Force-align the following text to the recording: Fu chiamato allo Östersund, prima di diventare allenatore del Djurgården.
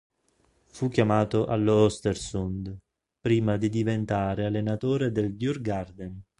Fu 0.65 0.89
chiamato 0.89 1.45
allo 1.45 1.85
Östersund, 1.85 2.75
prima 3.19 3.57
di 3.57 3.69
diventare 3.69 4.45
allenatore 4.47 5.11
del 5.11 5.35
Djurgården. 5.35 6.23